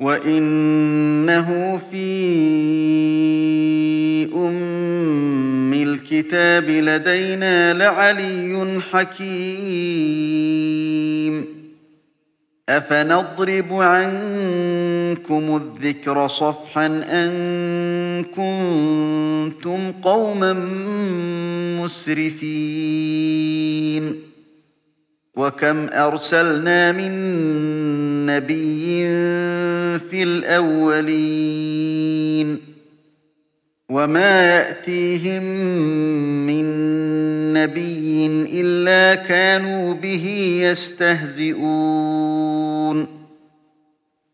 وإنه 0.00 1.80
في 1.90 2.06
أم 4.34 5.72
الكتاب 5.72 6.64
لدينا 6.70 7.72
لعلي 7.72 8.80
حكيم 8.92 9.86
أفنضرب 12.68 13.72
عنكم 13.72 15.56
الذكر 15.56 16.28
صفحا 16.28 16.86
أن 16.86 18.24
كنتم 18.24 19.92
قوما 19.92 20.52
مسرفين 21.82 23.46
وكم 25.36 25.88
أرسلنا 25.88 26.92
من 26.92 27.12
نبي 28.26 29.06
في 29.98 30.22
الأولين 30.22 31.86
وما 33.88 34.56
يأتيهم 34.56 35.42
من 36.46 36.66
نبي 37.52 38.26
إلا 38.60 39.14
كانوا 39.14 39.94
به 39.94 40.58
يستهزئون 40.62 42.06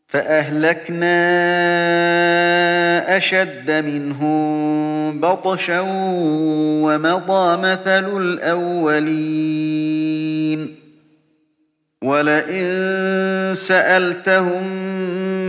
فأهلكنا 0.09 1.17
أشد 3.17 3.71
منهم 3.71 5.21
بطشا 5.21 5.81
ومضى 6.85 7.57
مثل 7.57 8.17
الأولين 8.23 9.63
ولئن 12.03 12.65
سألتهم 13.57 14.63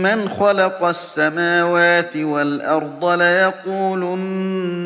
من 0.04 0.28
خلق 0.28 0.84
السماوات 0.84 2.16
والأرض 2.16 3.04
ليقولن 3.04 4.76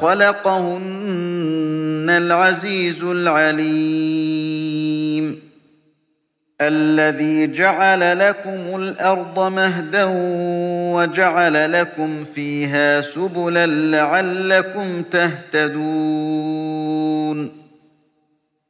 خلقهن 0.00 2.06
العزيز 2.10 3.02
العليم. 3.02 4.18
الذي 6.60 7.54
جعل 7.54 8.18
لكم 8.18 8.76
الأرض 8.76 9.52
مهدا 9.52 10.04
وجعل 10.94 11.72
لكم 11.72 12.24
فيها 12.24 13.00
سبلا 13.00 13.66
لعلكم 13.66 15.02
تهتدون. 15.02 15.78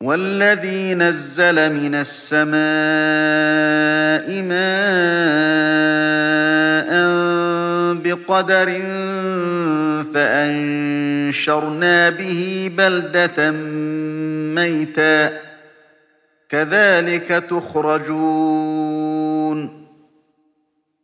والذي 0.03 0.95
نزل 0.95 1.73
من 1.73 1.95
السماء 1.95 2.59
ماء 4.43 4.59
بقدر 7.95 8.83
فأنشرنا 10.15 12.11
به 12.11 12.71
بلدة 12.77 13.51
ميتا 14.55 15.41
كذلك 16.49 17.45
تخرجون. 17.51 18.98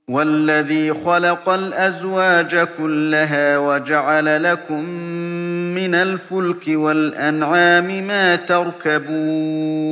والذي 0.09 0.95
خلق 0.95 1.49
الأزواج 1.49 2.69
كلها 2.79 3.59
وجعل 3.59 4.43
لكم 4.43 4.85
من 5.85 5.95
الفلك 5.95 6.63
والأنعام 6.69 8.07
ما 8.07 8.37
تركبون 8.37 9.85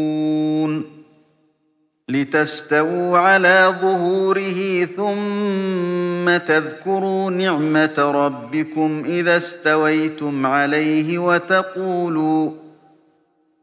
لتستووا 2.09 3.19
على 3.19 3.75
ظهوره 3.83 4.85
ثم 4.85 6.37
تذكروا 6.37 7.31
نعمة 7.31 7.99
ربكم 7.99 9.03
إذا 9.07 9.37
استويتم 9.37 10.47
عليه 10.47 11.19
وتقولوا 11.19 12.51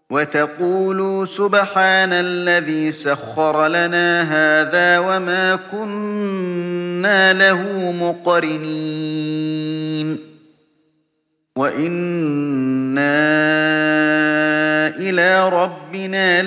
وتقولوا 0.09 1.25
سبحان 1.25 2.13
الذي 2.13 2.91
سخر 2.91 3.67
لنا 3.67 4.21
هذا 4.21 4.99
وما 4.99 5.59
كنا 5.71 7.33
له 7.33 7.91
مقرنين 7.91 9.49
وإنا 11.59 13.19
إلى 14.95 15.49
ربنا 15.49 16.41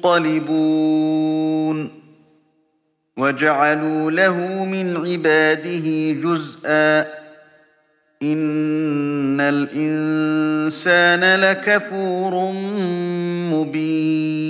لمنقلبون 0.00 1.90
وجعلوا 3.16 4.10
له 4.10 4.64
من 4.64 4.96
عباده 4.96 6.12
جزءا 6.28 7.00
إن 8.22 9.40
الإنسان 9.40 11.40
لكفور 11.40 12.52
مبين 13.52 14.49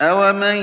أومن 0.00 0.56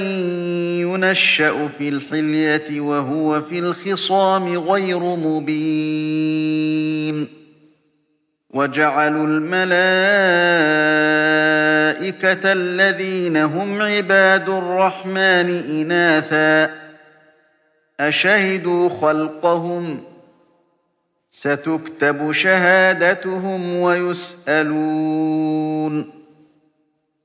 ينشأ 0.82 1.68
في 1.68 1.90
الحلية 1.90 2.82
وهو 2.82 3.42
في 3.42 3.60
الخصام 3.60 4.58
غير 4.58 5.00
مبين 5.00 6.62
وجعلوا 8.50 9.28
الملائكة 9.28 9.62
الذين 12.54 13.38
هم 13.38 13.82
عباد 13.82 14.50
الرحمن 14.50 15.50
إناثا 15.70 16.82
أشهدوا 18.00 18.90
خلقهم 18.90 20.04
ستكتب 21.32 22.32
شهادتهم 22.32 23.76
ويسألون 23.76 25.02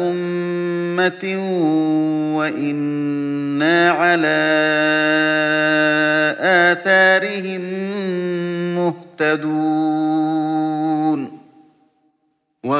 أمة 0.00 1.24
وإنا 2.36 3.90
على 3.90 4.40
آثارهم 6.40 7.60
مهتدون 8.74 9.79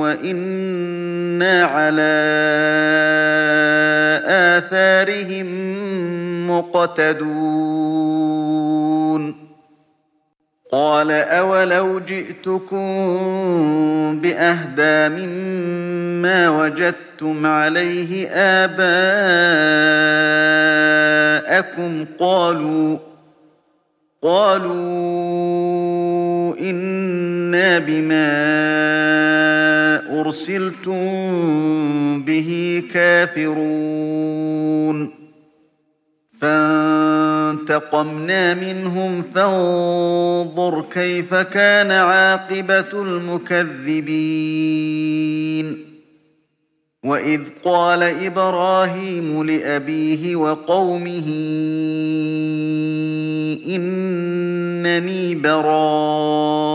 وإنا 0.00 1.64
على 1.64 2.14
آثارهم 4.26 5.48
مقتدون 6.50 8.04
قال 10.72 11.10
أولو 11.10 12.00
جئتكم 12.00 12.84
بأهدى 14.20 15.08
مما 15.26 16.48
وجدتم 16.50 17.46
عليه 17.46 18.28
آباءكم 21.54 22.06
قالوا 22.18 22.98
قالوا 24.22 25.73
إنا 27.54 27.78
بما 27.78 28.34
أرسلتم 30.20 31.02
به 32.22 32.82
كافرون 32.94 34.34
فانتقمنا 37.20 37.94
منهم 38.54 39.22
فانظر 39.22 40.84
كيف 40.92 41.34
كان 41.34 41.90
عاقبة 41.90 43.02
المكذبين 43.02 44.14
وإذ 47.04 47.40
قال 47.64 48.02
إبراهيم 48.02 49.44
لأبيه 49.44 50.36
وقومه 50.36 51.24
إنني 53.66 55.34
براء 55.34 56.70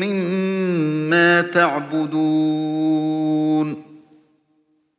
مما 0.00 1.40
تعبدون 1.40 3.14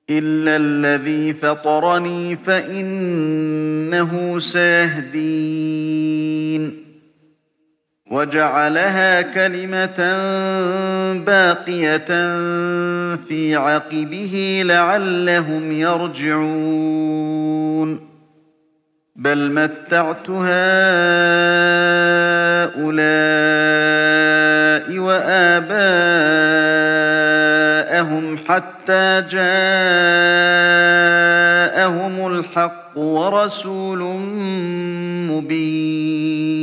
إلا 0.10 0.56
الذي 0.56 1.34
فطرني 1.34 2.36
فإنه 2.36 4.40
سيهدين 4.40 6.06
وجعلها 8.12 9.22
كلمة 9.22 9.98
باقية 11.26 12.08
في 13.16 13.56
عقبه 13.56 14.62
لعلهم 14.66 15.72
يرجعون 15.72 16.96
بل 19.16 19.52
متعت 19.52 20.30
هؤلاء 20.30 20.46
وآباءهم 25.00 25.86
حتى 28.38 29.24
جاءهم 29.32 29.48
الحق 32.28 32.98
ورسول 32.98 34.00
مبين. 35.32 36.56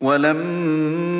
ولما 0.00 1.19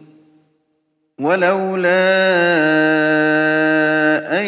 ولولا 1.21 2.01
أن 4.39 4.45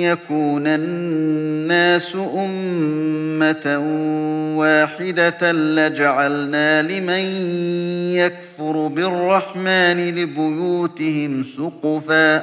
يكون 0.00 0.66
الناس 0.66 2.16
أمة 2.36 3.78
واحدة 4.58 5.52
لجعلنا 5.52 6.82
لمن 6.82 7.24
يكفر 8.16 8.86
بالرحمن 8.86 10.14
لبيوتهم 10.14 11.44
سقفا 11.56 12.42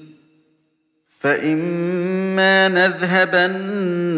فإما 1.21 2.67
نذهبن 2.67 4.11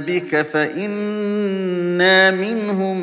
بك 0.00 0.42
فإنا 0.42 2.30
منهم 2.30 2.98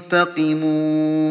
منتقمون 0.00 1.24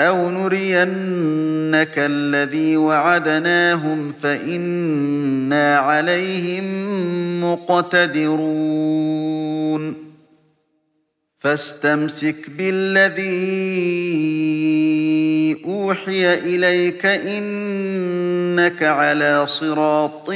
أَوْ 0.00 0.30
نُرِيَنَّكَ 0.30 1.94
الَّذِي 1.98 2.76
وَعَدْنَاهُمْ 2.76 4.12
فَإِنَّا 4.12 5.78
عَلَيْهِم 5.78 6.64
مُّقْتَدِرُونَ 7.44 8.80
فَاسْتَمْسِكْ 11.38 12.50
بِالَّذِي 12.58 13.70
أُوحِيَ 15.66 16.34
إِلَيْكَ 16.34 17.02
ۖ 17.02 17.06
إِنَّكَ 17.06 18.82
عَلَىٰ 18.82 19.46
صِرَاطٍ 19.46 20.30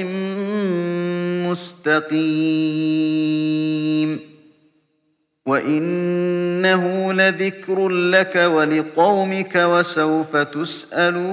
مُّسْتَقِيمٍ. 1.51 4.21
وَإِنَّهُ 5.47 7.13
لَذِكْرٌ 7.13 7.89
لَّكَ 7.89 8.37
وَلِقَوْمِكَ 8.37 9.57
وَسَوْفَ 9.57 10.37
تُسْأَلُونَ. 10.37 11.25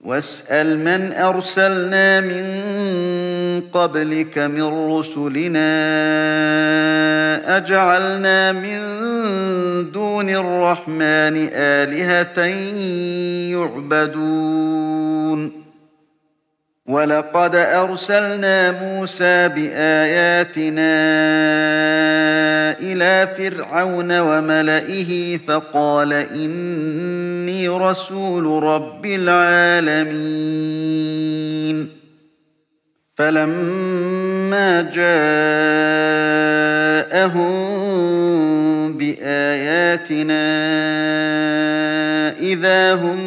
وَاسْأَلْ 0.00 0.78
مَنْ 0.78 1.12
أَرْسَلْنَا 1.12 2.20
مِن 2.20 2.71
قَبْلِكَ 3.60 4.38
مِن 4.38 4.62
رُّسُلِنَا 4.62 5.72
أَجَعَلْنَا 7.56 8.52
مِن 8.52 8.78
دُونِ 9.92 10.30
الرَّحْمَٰنِ 10.30 11.48
آلِهَةً 11.52 12.44
يُعْبَدُونَ. 13.58 15.62
وَلَقَدْ 16.88 17.56
أَرْسَلْنَا 17.56 18.70
مُوسَىٰ 18.70 19.48
بِآيَاتِنَا 19.48 20.92
إِلَىٰ 22.80 23.28
فِرْعَوْنَ 23.38 24.20
وَمَلَئِهِ 24.20 25.38
فَقَالَ 25.48 26.12
إِنِّي 26.12 27.68
رَسُولُ 27.68 28.62
رَبِّ 28.62 29.06
الْعَالَمِينَ. 29.06 32.01
فَلَمَّا 33.16 34.80
جَاءَهُم 34.80 35.12
بِآيَاتِنَا 38.96 40.42
إِذَا 42.40 42.94
هُم 42.94 43.20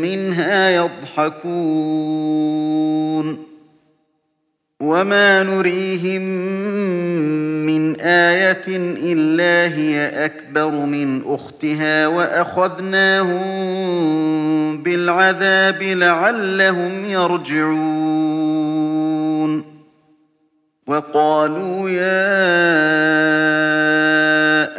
مِّنْهَا 0.00 0.70
يَضْحَكُونَ 0.70 1.50
وَمَا 4.80 5.42
نُرِيهِم 5.42 6.22
مِّنْ 7.66 8.00
آيَةٍ 8.00 8.64
إِلَّا 9.12 9.74
هِيَ 9.76 10.24
أَكْبَرُ 10.24 10.70
مِنْ 10.70 11.22
أُخْتِهَا 11.26 12.06
وَأَخَذْنَاهُم 12.06 13.40
بِالْعَذَابِ 14.82 15.82
لَعَلَّهُمْ 15.82 17.04
يَرْجِعُونَ 17.04 18.59
وَقَالُوا 20.90 21.90
يَا 21.90 22.30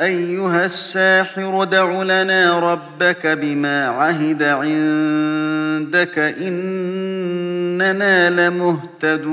أَيُّهَ 0.05 0.65
السَّاحِرُ 0.65 1.63
ادْعُ 1.63 2.03
لَنَا 2.03 2.59
رَبَّكَ 2.59 3.27
بِمَا 3.27 3.85
عَهِدَ 3.85 4.43
عِندَكَ 4.43 6.19
إِنَّنَا 6.19 8.29
لَمُهْتَدُونَ. 8.29 9.31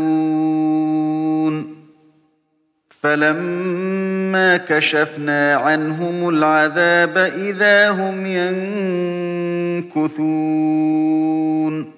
فَلَمَّا 3.03 4.57
كَشَفْنَا 4.57 5.55
عَنْهُمُ 5.55 6.29
الْعَذَابَ 6.29 7.19
إِذَا 7.19 7.91
هُمْ 7.91 8.27
يَنكُثُونَ. 9.87 11.98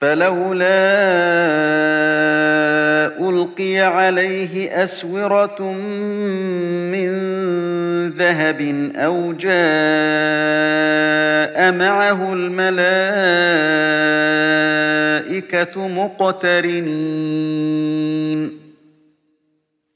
فلولا 0.00 0.88
ألقي 3.28 3.78
عليه 3.78 4.84
أسورة 4.84 5.62
من 6.92 7.08
ذهب 8.08 8.90
أو 8.96 9.32
جاء 9.32 9.48
معه 11.72 12.32
الملائكة 12.32 13.08
مقترنين. 15.88 17.28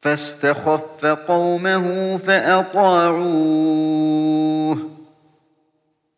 فاستخف 0.01 1.07
قومه 1.07 2.17
فأطاعوه. 2.27 3.33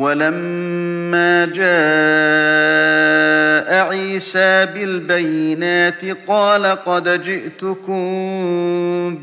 ولما 0.00 1.44
جاء 1.46 1.70
عيسى 3.88 4.66
بالبينات 4.66 6.04
قال 6.28 6.66
قد 6.66 7.22
جئتكم 7.22 8.00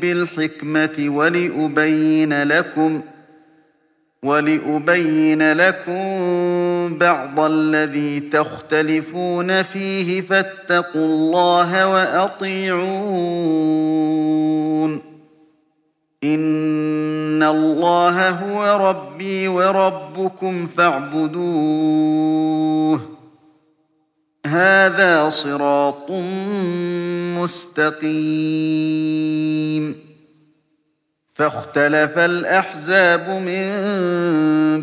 بالحكمة 0.00 1.06
ولأبين 1.08 2.42
لكم 2.42 3.00
ۖ 3.00 3.18
ولأبين 4.22 5.52
لكم 5.52 6.98
بعض 6.98 7.40
الذي 7.40 8.20
تختلفون 8.20 9.62
فيه 9.62 10.20
فاتقوا 10.20 11.06
الله 11.06 11.88
وأطيعون 11.88 12.88
إن 16.24 17.42
الله 17.42 18.30
هو 18.30 18.88
ربي 18.88 19.48
وربكم 19.48 20.66
فاعبدوه 20.66 21.98
هذا 24.46 25.28
صراط 25.28 26.10
مستقيم 27.38 28.48
فاختلف 31.34 32.18
الأحزاب 32.18 33.28
من 33.28 33.66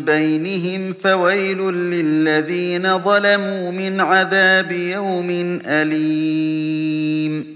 بينهم 0.04 0.92
فويل 0.92 1.58
للذين 1.72 2.98
ظلموا 2.98 3.70
من 3.70 4.00
عذاب 4.00 4.72
يوم 4.72 5.60
أليم 5.66 7.55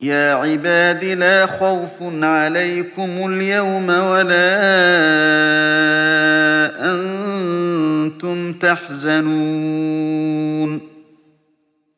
يا 0.00 0.34
عباد 0.34 1.04
لا 1.04 1.46
خوف 1.46 2.02
عليكم 2.22 3.32
اليوم 3.32 3.88
ولا 3.88 4.56
أنتم 6.92 8.52
تحزنون 8.52 10.00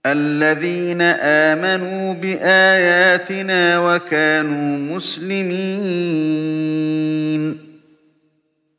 الذين 0.06 1.02
آمنوا 1.22 2.14
بآياتنا 2.14 3.78
وكانوا 3.78 4.96
مسلمين 4.96 5.98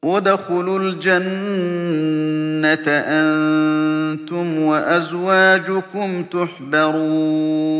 ادخلوا 0.03 0.79
الجنة 0.79 1.19
أنتم 2.87 4.59
وأزواجكم 4.59 6.23
تحبرون 6.23 7.79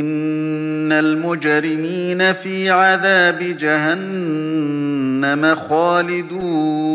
إن 0.00 0.92
المجرمين 0.92 2.32
في 2.32 2.70
عذاب 2.70 3.38
جهنم 3.38 5.54
خالدون. 5.54 6.92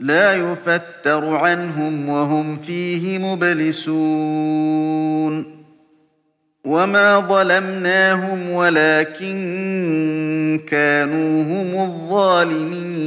لا 0.00 0.34
يفتر 0.34 1.24
عنهم 1.24 2.08
وهم 2.08 2.56
فيه 2.56 3.18
مبلسون. 3.18 4.76
وما 6.64 7.20
ظلمناهم 7.20 8.50
ولكن 8.50 10.60
كانوا 10.68 11.42
هم 11.42 11.90
الظالمين. 11.90 13.06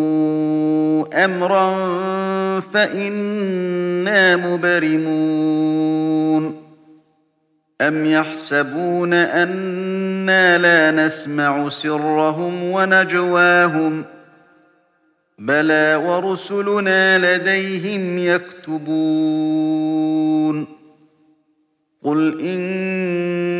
أمرا 1.13 1.69
فإنا 2.59 4.35
مبرمون. 4.35 5.91
أم 7.81 8.05
يحسبون 8.05 9.13
أنا 9.13 10.57
لا 10.57 11.05
نسمع 11.05 11.69
سرهم 11.69 12.63
ونجواهم؟ 12.63 14.05
بلى 15.39 16.01
ورسلنا 16.05 17.37
لديهم 17.37 18.17
يكتبون. 18.17 19.51
قل 22.03 22.41
إن 22.41 23.20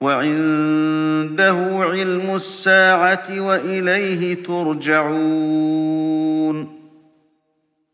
وعنده 0.00 1.56
علم 1.80 2.36
الساعة 2.36 3.40
وإليه 3.40 4.34
ترجعون 4.44 5.96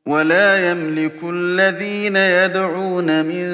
ولا 0.06 0.70
يملك 0.70 1.18
الذين 1.24 2.16
يدعون 2.16 3.24
من 3.24 3.44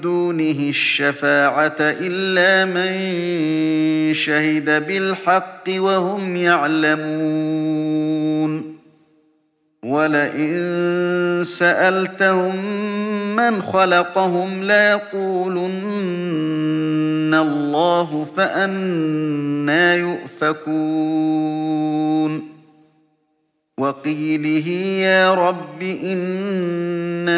دونه 0.00 0.68
الشفاعة 0.68 1.76
إلا 1.80 2.64
من 2.64 2.94
شهد 4.14 4.86
بالحق 4.86 5.64
وهم 5.68 6.36
يعلمون 6.36 7.78
ولئن 9.88 11.44
سألتهم 11.44 12.56
من 13.36 13.62
خلقهم 13.62 14.62
ليقولن 14.62 15.74
الله 17.34 18.26
فأنا 18.36 19.94
يؤفكون. 19.94 21.68
وقيله 23.78 24.68
يا 25.06 25.34
رب 25.34 25.82
إن 25.82 27.28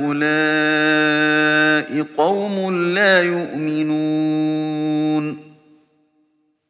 هؤلاء 0.00 0.20
قوم 2.16 2.74
لا 2.94 3.22
يؤمنون. 3.22 4.60